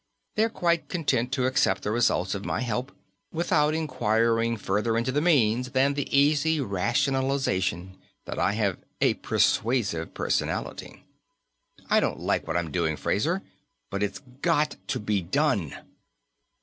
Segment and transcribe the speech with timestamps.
[0.33, 2.91] They're quite content to accept the results of my help,
[3.31, 10.15] without inquiring further into the means than the easy rationalization that I have a 'persuasive
[10.15, 11.03] personality.'
[11.87, 13.43] "I don't like what I'm doing, Fraser.
[13.91, 15.75] But it's got to be done."